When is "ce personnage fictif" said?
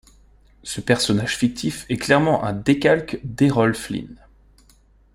0.63-1.85